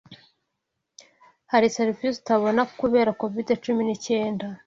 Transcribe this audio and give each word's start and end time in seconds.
Hari 1.51 1.67
serivisi 1.77 2.15
utabona 2.21 2.61
kubera 2.79 3.17
covid 3.21 3.47
cumi 3.63 3.81
n'icyenda 3.85 4.45